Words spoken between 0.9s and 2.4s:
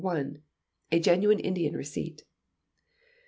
(a genuine Indian receipt).